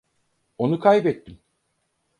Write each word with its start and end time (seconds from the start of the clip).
Onu 0.57 0.79
kaybettim. 0.79 1.39